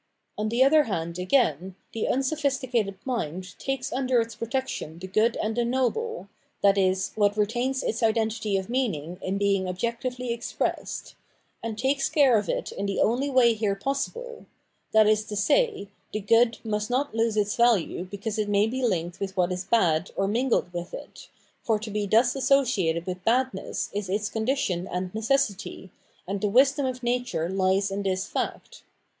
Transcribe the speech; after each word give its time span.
On 0.35 0.49
the 0.49 0.63
other 0.63 0.85
hand, 0.85 1.19
again, 1.19 1.75
the 1.93 2.07
unsophisti 2.09 2.67
cated 2.71 2.95
mind 3.05 3.53
takes 3.59 3.93
under 3.93 4.19
its 4.19 4.33
protection 4.33 4.97
the 4.97 5.05
good 5.05 5.37
and 5.37 5.55
the 5.55 5.63
noble 5.63 6.27
(i.e. 6.63 6.95
what 7.13 7.37
retains 7.37 7.83
its 7.83 8.01
identity 8.01 8.57
of 8.57 8.67
meaning 8.67 9.19
in 9.21 9.37
being 9.37 9.67
objectively 9.67 10.33
expressed), 10.33 11.13
and 11.61 11.77
takes 11.77 12.09
care 12.09 12.35
of 12.35 12.49
it 12.49 12.71
in 12.71 12.87
the 12.87 12.99
only 12.99 13.29
way 13.29 13.53
here 13.53 13.75
possible— 13.75 14.47
that 14.91 15.05
is 15.05 15.23
to 15.25 15.35
say, 15.35 15.87
the 16.13 16.19
good 16.19 16.57
must 16.63 16.89
not 16.89 17.13
lose 17.13 17.37
its 17.37 17.55
value 17.55 18.03
because 18.05 18.39
it 18.39 18.49
may 18.49 18.65
be 18.65 18.81
linked 18.81 19.19
with 19.19 19.37
what 19.37 19.51
is 19.51 19.65
bad 19.65 20.09
or 20.15 20.27
mingled 20.27 20.73
with 20.73 20.95
it, 20.95 21.29
for 21.61 21.77
to 21.77 21.91
be 21.91 22.07
thus 22.07 22.35
associated 22.35 23.05
with 23.05 23.23
badness 23.23 23.91
is 23.93 24.09
its 24.09 24.29
condition 24.31 24.87
and 24.87 25.13
necessity, 25.13 25.91
and 26.27 26.41
the 26.41 26.49
wisdom 26.49 26.87
of 26.87 27.03
nature 27.03 27.47
lies 27.47 27.91
in 27.91 28.01
this 28.01 28.25
fact. 28.25 28.81